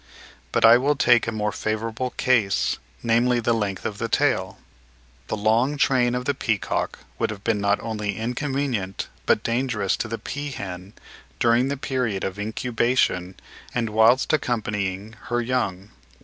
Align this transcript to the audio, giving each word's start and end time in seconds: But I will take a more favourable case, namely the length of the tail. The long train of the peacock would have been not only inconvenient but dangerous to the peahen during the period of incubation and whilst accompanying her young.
But 0.51 0.65
I 0.65 0.79
will 0.79 0.95
take 0.95 1.27
a 1.27 1.31
more 1.31 1.51
favourable 1.51 2.09
case, 2.17 2.79
namely 3.03 3.39
the 3.39 3.53
length 3.53 3.85
of 3.85 3.99
the 3.99 4.09
tail. 4.09 4.57
The 5.27 5.37
long 5.37 5.77
train 5.77 6.15
of 6.15 6.25
the 6.25 6.33
peacock 6.33 6.97
would 7.19 7.29
have 7.29 7.43
been 7.43 7.61
not 7.61 7.79
only 7.81 8.17
inconvenient 8.17 9.09
but 9.27 9.43
dangerous 9.43 9.95
to 9.97 10.07
the 10.07 10.17
peahen 10.17 10.93
during 11.37 11.67
the 11.67 11.77
period 11.77 12.23
of 12.23 12.39
incubation 12.39 13.35
and 13.75 13.91
whilst 13.91 14.33
accompanying 14.33 15.13
her 15.25 15.39
young. 15.39 15.91